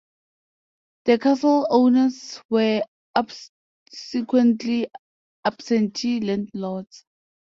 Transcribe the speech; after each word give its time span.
The 1.05 1.19
castle 1.19 1.67
owners 1.69 2.41
were 2.49 2.81
subsequently 3.91 4.87
absentee 5.45 6.21
landlords. 6.21 7.05